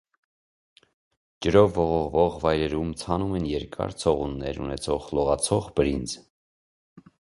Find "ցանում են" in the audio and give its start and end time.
3.01-3.45